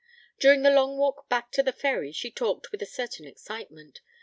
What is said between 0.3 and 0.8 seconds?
During the